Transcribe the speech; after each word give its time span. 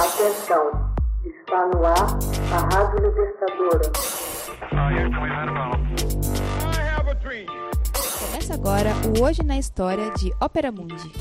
Atenção, 0.00 0.94
está 1.26 1.66
no 1.74 1.84
ar 1.84 2.18
a 2.54 2.74
Rádio 2.74 3.06
Libertadora. 3.06 3.92
Começa 8.18 8.54
agora 8.54 8.94
o 9.06 9.22
Hoje 9.22 9.42
na 9.42 9.58
História 9.58 10.10
de 10.12 10.32
Ópera 10.40 10.72
Mundi. 10.72 11.12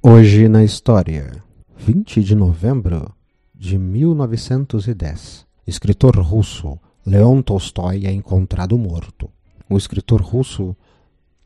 Hoje 0.00 0.46
na 0.46 0.62
História, 0.62 1.42
20 1.76 2.22
de 2.22 2.36
novembro 2.36 3.12
de 3.52 3.76
1910. 3.76 5.44
Escritor 5.66 6.16
russo 6.20 6.78
Leon 7.04 7.42
Tolstói 7.42 8.06
é 8.06 8.12
encontrado 8.12 8.78
morto. 8.78 9.28
O 9.68 9.76
escritor 9.76 10.22
russo 10.22 10.76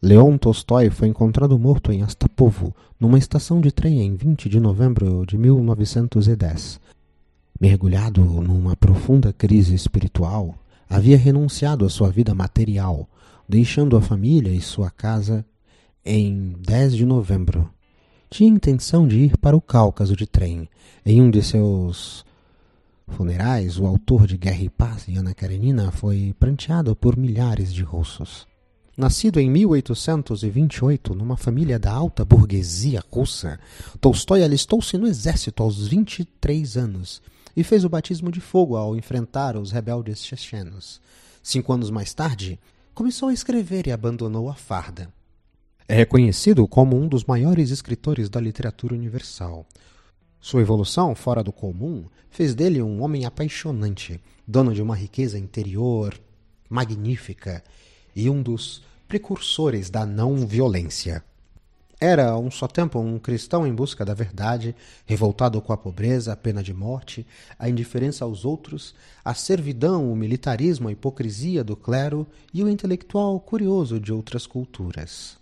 Leon 0.05 0.37
Tolstói 0.37 0.91
foi 0.91 1.09
encontrado 1.09 1.59
morto 1.59 1.91
em 1.91 2.03
Astapovo, 2.03 2.77
numa 3.01 3.17
estação 3.17 3.59
de 3.59 3.73
trem 3.73 4.03
em 4.03 4.15
20 4.15 4.51
de 4.51 4.61
novembro 4.61 5.25
de 5.25 5.39
1910. 5.39 6.79
Mergulhado 7.59 8.23
numa 8.23 8.77
profunda 8.77 9.33
crise 9.33 9.75
espiritual, 9.75 10.57
havia 10.91 11.17
renunciado 11.17 11.87
à 11.87 11.89
sua 11.89 12.11
vida 12.11 12.35
material, 12.35 13.09
deixando 13.49 13.97
a 13.97 14.03
família 14.03 14.51
e 14.51 14.61
sua 14.61 14.91
casa 14.91 15.43
em 16.05 16.55
10 16.61 16.97
de 16.97 17.07
novembro. 17.07 17.71
Tinha 18.29 18.51
intenção 18.51 19.09
de 19.09 19.21
ir 19.21 19.39
para 19.39 19.57
o 19.57 19.61
Cáucaso 19.63 20.15
de 20.15 20.27
trem. 20.27 20.69
Em 21.03 21.23
um 21.23 21.31
de 21.31 21.43
seus 21.43 22.27
funerais, 23.09 23.79
o 23.79 23.87
autor 23.87 24.27
de 24.27 24.37
Guerra 24.37 24.65
e 24.65 24.69
Paz, 24.69 25.07
Ana 25.17 25.33
Karenina, 25.33 25.91
foi 25.91 26.35
pranteado 26.39 26.95
por 26.95 27.17
milhares 27.17 27.73
de 27.73 27.83
russos. 27.83 28.47
Nascido 28.97 29.41
em 29.41 29.51
1828 29.51 31.17
numa 31.17 31.37
família 31.37 31.81
da 31.81 31.93
alta 31.93 32.25
burguesia 32.25 33.03
russa, 33.11 33.59
Tolstói 34.01 34.45
alistou-se 34.45 34.97
no 34.97 35.09
exército 35.09 35.65
aos 35.65 35.89
23 35.89 36.77
anos 36.77 37.21
e 37.57 37.65
fez 37.65 37.85
o 37.85 37.89
batismo 37.89 38.31
de 38.31 38.41
fogo 38.41 38.77
ao 38.77 38.97
enfrentar 38.97 39.57
os 39.57 39.73
rebeldes 39.73 40.25
chechenos. 40.25 41.01
Cinco 41.43 41.73
anos 41.73 41.91
mais 41.91 42.15
tarde, 42.15 42.57
começou 42.95 43.31
a 43.31 43.35
escrever 43.35 43.89
e 43.89 43.93
abandonou 43.93 44.49
a 44.49 44.55
farda. 44.55 45.13
É 45.89 45.95
reconhecido 45.97 46.67
como 46.69 46.97
um 46.97 47.09
dos 47.09 47.25
maiores 47.25 47.71
escritores 47.71 48.29
da 48.29 48.41
literatura 48.41 48.95
universal. 48.95 49.67
Sua 50.41 50.61
evolução 50.61 51.17
fora 51.17 51.43
do 51.43 51.53
comum 51.53 52.05
fez 52.31 52.55
dele 52.55 52.81
um 52.81 53.03
homem 53.03 53.25
apaixonante, 53.25 54.21
dono 54.47 54.73
de 54.73 54.81
uma 54.81 54.95
riqueza 54.95 55.37
interior 55.37 56.15
magnífica 56.71 57.63
e 58.15 58.29
um 58.29 58.43
dos 58.43 58.83
precursores 59.09 59.91
da 59.91 60.05
não 60.07 60.47
violência. 60.47 61.23
Era, 62.01 62.31
a 62.31 62.39
um 62.39 62.51
só 62.51 62.67
tempo, 62.67 62.99
um 62.99 63.19
cristão 63.19 63.67
em 63.67 63.75
busca 63.75 64.05
da 64.05 64.13
verdade, 64.13 64.75
revoltado 65.07 65.61
com 65.63 65.73
a 65.73 65.77
pobreza, 65.77 66.33
a 66.33 66.37
pena 66.37 66.63
de 66.63 66.75
morte, 66.75 67.27
a 67.59 67.69
indiferença 67.69 68.25
aos 68.25 68.45
outros, 68.45 68.95
a 69.25 69.33
servidão, 69.33 70.13
o 70.13 70.17
militarismo, 70.17 70.89
a 70.89 70.93
hipocrisia 70.93 71.65
do 71.65 71.77
clero 71.77 72.27
e 72.53 72.63
o 72.63 72.69
intelectual 72.69 73.39
curioso 73.41 74.01
de 74.01 74.13
outras 74.13 74.47
culturas. 74.47 75.39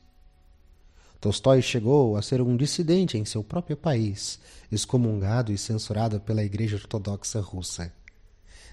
Tolstói 1.20 1.62
chegou 1.62 2.16
a 2.16 2.22
ser 2.22 2.42
um 2.42 2.56
dissidente 2.56 3.16
em 3.16 3.24
seu 3.24 3.42
próprio 3.42 3.76
país, 3.76 4.38
excomungado 4.70 5.52
e 5.52 5.58
censurado 5.58 6.20
pela 6.20 6.44
Igreja 6.44 6.76
Ortodoxa 6.76 7.40
Russa. 7.40 7.92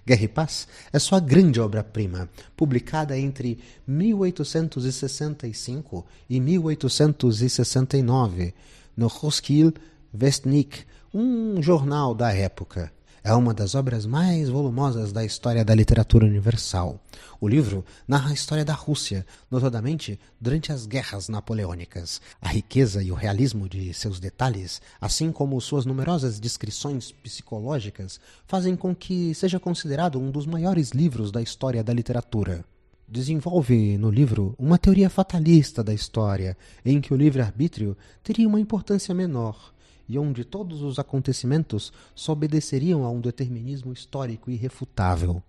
Guerra 0.06 0.24
e 0.24 0.28
Paz 0.28 0.68
é 0.92 1.00
sua 1.00 1.20
grande 1.20 1.60
obra-prima, 1.60 2.30
publicada 2.56 3.18
entre 3.18 3.58
1865 3.88 6.06
e 6.30 6.40
1869 6.40 8.54
no 8.96 9.08
Roskilde 9.08 9.82
Vestnik, 10.14 10.86
um 11.14 11.62
jornal 11.62 12.16
da 12.16 12.34
época. 12.34 12.92
É 13.22 13.34
uma 13.34 13.54
das 13.54 13.76
obras 13.76 14.06
mais 14.06 14.48
volumosas 14.48 15.12
da 15.12 15.26
história 15.26 15.66
da 15.66 15.76
literatura 15.76 16.26
universal. 16.26 16.98
O 17.42 17.50
livro 17.50 17.84
narra 18.08 18.30
a 18.30 18.34
história 18.34 18.64
da 18.64 18.74
Rússia, 18.74 19.26
notadamente 19.52 20.18
durante 20.40 20.72
as 20.72 20.86
guerras 20.86 21.28
napoleônicas. 21.28 22.22
A 22.42 22.48
riqueza 22.48 23.04
e 23.04 23.12
o 23.12 23.16
realismo 23.16 23.68
de 23.68 23.94
seus 23.94 24.22
detalhes, 24.22 24.82
assim 25.02 25.34
como 25.34 25.60
suas 25.60 25.86
numerosas 25.86 26.40
descrições 26.40 27.12
psicológicas, 27.12 28.22
fazem 28.48 28.76
com 28.76 28.96
que 28.96 29.36
seja 29.36 29.60
considerado 29.60 30.18
um 30.18 30.32
dos 30.32 30.46
maiores 30.46 30.92
livros 30.92 31.30
da 31.30 31.42
história 31.42 31.84
da 31.84 31.94
literatura. 31.94 32.64
Desenvolve 33.06 33.98
no 33.98 34.10
livro 34.10 34.56
uma 34.58 34.78
teoria 34.78 35.10
fatalista 35.10 35.84
da 35.84 35.94
história, 35.94 36.56
em 36.86 37.02
que 37.02 37.14
o 37.14 37.18
livre-arbítrio 37.18 37.98
teria 38.24 38.48
uma 38.48 38.62
importância 38.62 39.14
menor 39.14 39.74
e 40.10 40.18
onde 40.18 40.44
todos 40.44 40.82
os 40.82 40.98
acontecimentos 40.98 41.94
só 42.16 42.32
obedeceriam 42.34 43.06
a 43.06 43.12
um 43.12 43.22
determinismo 43.22 43.94
histórico 43.94 44.50
irrefutável. 44.50 45.44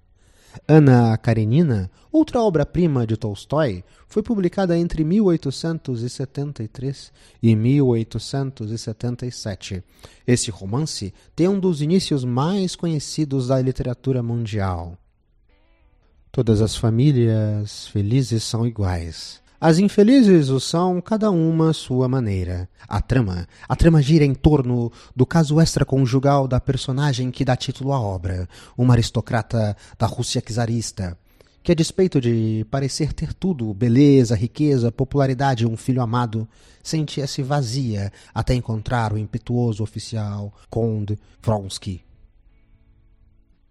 Ana 0.68 1.16
Karenina, 1.16 1.90
outra 2.10 2.42
obra-prima 2.42 3.06
de 3.06 3.16
Tolstói, 3.16 3.84
foi 4.06 4.22
publicada 4.22 4.76
entre 4.76 5.02
1873 5.04 7.10
e 7.42 7.56
1877. 7.56 9.82
Esse 10.26 10.50
romance 10.50 11.14
tem 11.34 11.48
um 11.48 11.58
dos 11.58 11.80
inícios 11.80 12.22
mais 12.24 12.76
conhecidos 12.76 13.48
da 13.48 13.58
literatura 13.60 14.22
mundial. 14.22 14.98
Todas 16.32 16.60
as 16.60 16.76
famílias 16.76 17.88
felizes 17.88 18.44
são 18.44 18.64
iguais. 18.66 19.40
As 19.62 19.78
infelizes 19.78 20.48
o 20.48 20.58
são, 20.58 21.02
cada 21.02 21.30
uma 21.30 21.68
à 21.68 21.72
sua 21.74 22.08
maneira. 22.08 22.66
A 22.88 22.98
trama, 23.02 23.46
a 23.68 23.76
trama 23.76 24.00
gira 24.00 24.24
em 24.24 24.32
torno 24.32 24.90
do 25.14 25.26
caso 25.26 25.60
extraconjugal 25.60 26.48
da 26.48 26.58
personagem 26.58 27.30
que 27.30 27.44
dá 27.44 27.54
título 27.54 27.92
à 27.92 28.00
obra, 28.00 28.48
uma 28.74 28.94
aristocrata 28.94 29.76
da 29.98 30.06
Rússia 30.06 30.40
czarista, 30.40 31.14
que 31.62 31.72
a 31.72 31.74
despeito 31.74 32.22
de 32.22 32.66
parecer 32.70 33.12
ter 33.12 33.34
tudo, 33.34 33.74
beleza, 33.74 34.34
riqueza, 34.34 34.90
popularidade 34.90 35.66
um 35.66 35.76
filho 35.76 36.00
amado, 36.00 36.48
sentia-se 36.82 37.42
vazia 37.42 38.10
até 38.32 38.54
encontrar 38.54 39.12
o 39.12 39.18
impetuoso 39.18 39.82
oficial 39.82 40.54
Conde 40.70 41.18
Vronsky. 41.42 42.09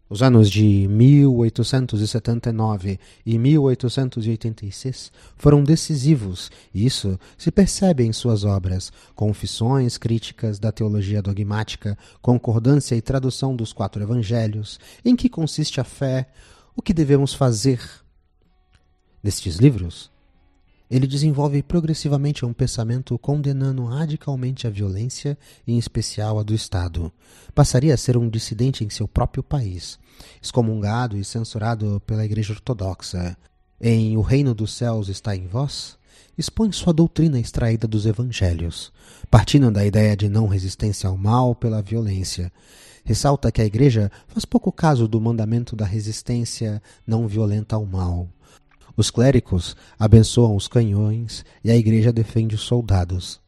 Os 0.09 0.23
anos 0.23 0.49
de 0.49 0.87
1879 0.87 2.99
e 3.23 3.37
1886 3.37 5.11
foram 5.35 5.63
decisivos, 5.63 6.49
e 6.73 6.83
isso 6.83 7.19
se 7.37 7.51
percebe 7.51 8.03
em 8.03 8.11
suas 8.11 8.43
obras: 8.43 8.91
Confissões, 9.13 9.99
Críticas 9.99 10.57
da 10.57 10.71
Teologia 10.71 11.21
Dogmática, 11.21 11.95
Concordância 12.23 12.95
e 12.95 13.01
Tradução 13.01 13.55
dos 13.55 13.71
Quatro 13.71 14.01
Evangelhos, 14.01 14.79
Em 15.05 15.15
que 15.15 15.29
consiste 15.29 15.79
a 15.79 15.83
fé, 15.83 16.27
O 16.75 16.81
que 16.81 16.93
devemos 16.93 17.31
fazer. 17.31 17.79
Nestes 19.21 19.57
livros, 19.57 20.09
ele 20.89 21.05
desenvolve 21.05 21.61
progressivamente 21.61 22.45
um 22.45 22.51
pensamento 22.51 23.17
condenando 23.19 23.85
radicalmente 23.85 24.65
a 24.65 24.69
violência, 24.69 25.37
em 25.67 25.77
especial 25.77 26.39
a 26.39 26.43
do 26.43 26.53
Estado. 26.53 27.11
Passaria 27.53 27.93
a 27.93 27.97
ser 27.97 28.17
um 28.17 28.27
dissidente 28.27 28.83
em 28.83 28.89
seu 28.89 29.07
próprio 29.07 29.43
país, 29.43 29.99
excomungado 30.41 31.15
e 31.15 31.23
censurado 31.23 32.01
pela 32.07 32.25
Igreja 32.25 32.53
Ortodoxa. 32.53 33.37
Em 33.79 34.17
O 34.17 34.21
Reino 34.21 34.55
dos 34.55 34.73
Céus 34.73 35.09
está 35.09 35.35
em 35.35 35.47
vós, 35.47 35.97
expõe 36.37 36.71
sua 36.71 36.91
doutrina 36.91 37.39
extraída 37.39 37.87
dos 37.87 38.05
Evangelhos, 38.05 38.91
partindo 39.29 39.69
da 39.69 39.85
ideia 39.85 40.17
de 40.17 40.27
não 40.27 40.47
resistência 40.47 41.07
ao 41.07 41.17
mal 41.17 41.53
pela 41.53 41.81
violência. 41.81 42.51
Ressalta 43.05 43.51
que 43.51 43.61
a 43.61 43.65
Igreja 43.65 44.11
faz 44.27 44.43
pouco 44.43 44.71
caso 44.71 45.07
do 45.07 45.21
mandamento 45.21 45.75
da 45.75 45.85
resistência 45.85 46.81
não 47.05 47.27
violenta 47.27 47.75
ao 47.75 47.85
mal. 47.85 48.27
Os 48.99 49.09
clérigos 49.09 49.77
abençoam 49.97 50.57
os 50.57 50.67
canhões 50.67 51.45
e 51.63 51.71
a 51.71 51.77
igreja 51.77 52.11
defende 52.11 52.53
os 52.53 52.59
soldados, 52.63 53.39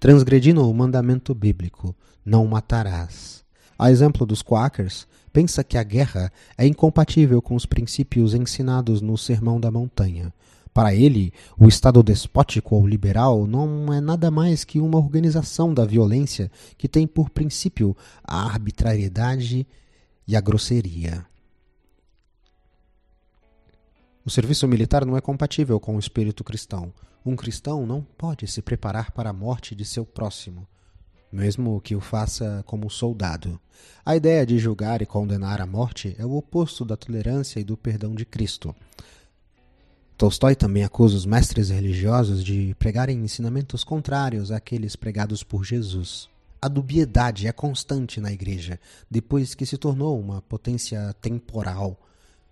transgredindo 0.00 0.68
o 0.68 0.74
mandamento 0.74 1.32
bíblico: 1.32 1.94
não 2.24 2.44
matarás. 2.44 3.44
A 3.78 3.88
exemplo 3.88 4.26
dos 4.26 4.42
Quakers, 4.42 5.06
pensa 5.32 5.62
que 5.62 5.78
a 5.78 5.84
guerra 5.84 6.32
é 6.58 6.66
incompatível 6.66 7.40
com 7.40 7.54
os 7.54 7.64
princípios 7.64 8.34
ensinados 8.34 9.00
no 9.00 9.16
Sermão 9.16 9.60
da 9.60 9.70
Montanha. 9.70 10.34
Para 10.74 10.92
ele, 10.92 11.32
o 11.56 11.68
Estado 11.68 12.02
despótico 12.02 12.74
ou 12.74 12.84
liberal 12.84 13.46
não 13.46 13.92
é 13.92 14.00
nada 14.00 14.28
mais 14.28 14.64
que 14.64 14.80
uma 14.80 14.98
organização 14.98 15.72
da 15.72 15.84
violência 15.84 16.50
que 16.76 16.88
tem 16.88 17.06
por 17.06 17.30
princípio 17.30 17.96
a 18.24 18.44
arbitrariedade 18.44 19.68
e 20.26 20.34
a 20.34 20.40
grosseria. 20.40 21.24
O 24.26 24.30
serviço 24.30 24.66
militar 24.66 25.06
não 25.06 25.16
é 25.16 25.20
compatível 25.20 25.78
com 25.78 25.94
o 25.94 26.00
espírito 26.00 26.42
cristão. 26.42 26.92
Um 27.24 27.36
cristão 27.36 27.86
não 27.86 28.02
pode 28.02 28.48
se 28.48 28.60
preparar 28.60 29.12
para 29.12 29.30
a 29.30 29.32
morte 29.32 29.72
de 29.72 29.84
seu 29.84 30.04
próximo, 30.04 30.66
mesmo 31.30 31.80
que 31.80 31.94
o 31.94 32.00
faça 32.00 32.64
como 32.66 32.90
soldado. 32.90 33.60
A 34.04 34.16
ideia 34.16 34.44
de 34.44 34.58
julgar 34.58 35.00
e 35.00 35.06
condenar 35.06 35.60
a 35.60 35.66
morte 35.66 36.16
é 36.18 36.26
o 36.26 36.34
oposto 36.34 36.84
da 36.84 36.96
tolerância 36.96 37.60
e 37.60 37.64
do 37.64 37.76
perdão 37.76 38.16
de 38.16 38.24
Cristo. 38.24 38.74
Tolstói 40.18 40.56
também 40.56 40.82
acusa 40.82 41.16
os 41.16 41.24
mestres 41.24 41.70
religiosos 41.70 42.42
de 42.42 42.74
pregarem 42.80 43.22
ensinamentos 43.22 43.84
contrários 43.84 44.50
àqueles 44.50 44.96
pregados 44.96 45.44
por 45.44 45.64
Jesus. 45.64 46.28
A 46.60 46.66
dubiedade 46.66 47.46
é 47.46 47.52
constante 47.52 48.20
na 48.20 48.32
igreja, 48.32 48.80
depois 49.08 49.54
que 49.54 49.64
se 49.64 49.78
tornou 49.78 50.18
uma 50.18 50.42
potência 50.42 51.14
temporal, 51.20 51.96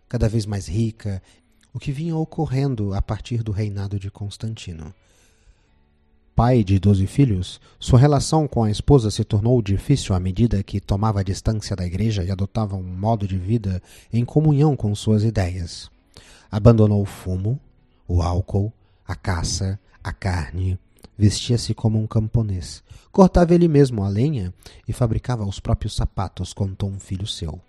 cada 0.09 0.29
vez 0.29 0.47
mais 0.47 0.69
rica, 0.69 1.21
o 1.75 1.79
que 1.81 1.91
vinha 1.91 2.17
ocorrendo 2.17 2.95
a 2.95 3.03
partir 3.03 3.43
do 3.43 3.51
reinado 3.51 3.99
de 3.99 4.09
Constantino. 4.09 4.95
Pai 6.35 6.63
de 6.63 6.79
doze 6.79 7.05
filhos, 7.07 7.61
sua 7.81 7.99
relação 7.99 8.47
com 8.47 8.63
a 8.63 8.71
esposa 8.71 9.11
se 9.11 9.25
tornou 9.25 9.61
difícil 9.61 10.15
à 10.15 10.21
medida 10.21 10.63
que 10.63 10.81
tomava 10.81 11.25
distância 11.25 11.75
da 11.75 11.85
igreja 11.85 12.23
e 12.23 12.31
adotava 12.31 12.77
um 12.77 12.83
modo 12.83 13.27
de 13.27 13.37
vida 13.37 13.83
em 14.13 14.25
comunhão 14.25 14.77
com 14.77 14.95
suas 14.95 15.25
ideias. 15.25 15.91
Abandonou 16.49 17.03
o 17.03 17.07
fumo, 17.07 17.59
o 18.07 18.23
álcool, 18.23 18.73
a 19.07 19.17
caça, 19.17 19.79
a 20.03 20.13
carne, 20.13 20.79
vestia-se 21.19 21.75
como 21.75 22.01
um 22.01 22.07
camponês, 22.07 22.85
cortava 23.11 23.53
ele 23.53 23.67
mesmo 23.67 24.05
a 24.05 24.09
lenha 24.09 24.55
e 24.87 24.93
fabricava 24.93 25.45
os 25.45 25.59
próprios 25.59 25.97
sapatos, 25.97 26.53
contou 26.53 26.89
um 26.89 27.01
filho 27.01 27.27
seu. 27.27 27.61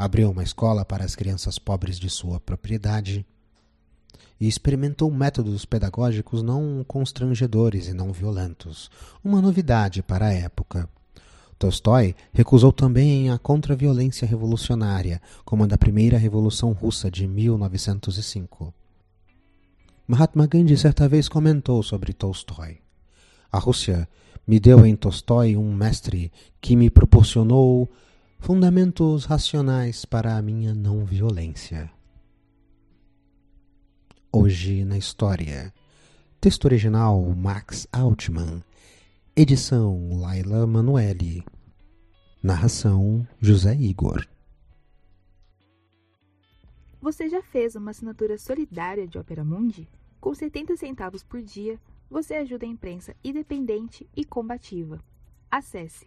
Abriu 0.00 0.30
uma 0.30 0.42
escola 0.42 0.82
para 0.82 1.04
as 1.04 1.14
crianças 1.14 1.58
pobres 1.58 1.98
de 1.98 2.08
sua 2.08 2.40
propriedade 2.40 3.26
e 4.40 4.48
experimentou 4.48 5.10
métodos 5.10 5.66
pedagógicos 5.66 6.42
não 6.42 6.82
constrangedores 6.88 7.86
e 7.86 7.92
não 7.92 8.10
violentos, 8.10 8.90
uma 9.22 9.42
novidade 9.42 10.02
para 10.02 10.28
a 10.28 10.32
época. 10.32 10.88
Tolstói 11.58 12.16
recusou 12.32 12.72
também 12.72 13.28
a 13.28 13.36
contra-violência 13.36 14.26
revolucionária, 14.26 15.20
como 15.44 15.64
a 15.64 15.66
da 15.66 15.76
primeira 15.76 16.16
Revolução 16.16 16.72
Russa 16.72 17.10
de 17.10 17.26
1905. 17.26 18.72
Mahatma 20.08 20.46
Gandhi 20.46 20.78
certa 20.78 21.06
vez 21.06 21.28
comentou 21.28 21.82
sobre 21.82 22.14
Tolstói. 22.14 22.78
A 23.52 23.58
Rússia 23.58 24.08
me 24.46 24.58
deu 24.58 24.86
em 24.86 24.96
Tolstói 24.96 25.58
um 25.58 25.74
mestre 25.74 26.32
que 26.58 26.74
me 26.74 26.88
proporcionou 26.88 27.86
fundamentos 28.40 29.26
racionais 29.26 30.04
para 30.04 30.36
a 30.36 30.42
minha 30.42 30.74
não 30.74 31.04
violência. 31.04 31.90
Hoje 34.32 34.84
na 34.84 34.96
história. 34.96 35.72
Texto 36.40 36.64
original 36.64 37.22
Max 37.36 37.86
Altman. 37.92 38.64
Edição 39.36 40.18
Laila 40.18 40.66
Manuelle. 40.66 41.44
Narração 42.42 43.28
José 43.38 43.74
Igor. 43.74 44.26
Você 47.00 47.28
já 47.28 47.42
fez 47.42 47.76
uma 47.76 47.90
assinatura 47.90 48.38
solidária 48.38 49.06
de 49.06 49.18
Opera 49.18 49.44
Mundi? 49.44 49.86
Com 50.18 50.34
70 50.34 50.76
centavos 50.76 51.22
por 51.22 51.42
dia, 51.42 51.78
você 52.10 52.34
ajuda 52.34 52.64
a 52.64 52.68
imprensa 52.68 53.14
independente 53.22 54.08
e 54.16 54.24
combativa. 54.24 54.98
Acesse 55.50 56.06